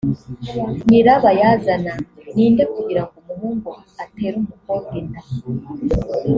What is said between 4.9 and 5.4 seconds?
inda